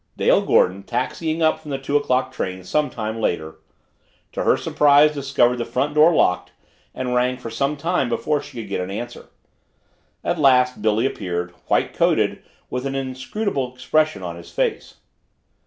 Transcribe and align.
Dale 0.17 0.39
Ogden, 0.39 0.81
taxiing 0.81 1.43
up 1.43 1.59
from 1.59 1.69
the 1.69 1.77
two 1.77 1.95
o'clock 1.95 2.31
train 2.31 2.63
some 2.63 2.89
time 2.89 3.21
later, 3.21 3.59
to 4.31 4.43
her 4.43 4.57
surprise 4.57 5.13
discovered 5.13 5.57
the 5.59 5.63
front 5.63 5.93
door 5.93 6.11
locked 6.11 6.53
and 6.95 7.13
rang 7.13 7.37
for 7.37 7.51
some 7.51 7.77
time 7.77 8.09
before 8.09 8.41
she 8.41 8.59
could 8.63 8.67
get 8.69 8.81
an 8.81 8.89
answer. 8.89 9.27
At 10.23 10.39
last, 10.39 10.81
Billy 10.81 11.05
appeared, 11.05 11.51
white 11.67 11.93
coated, 11.93 12.41
with 12.67 12.87
an 12.87 12.95
inscrutable 12.95 13.71
expression 13.75 14.23
on 14.23 14.37
his 14.37 14.49
face. 14.51 14.95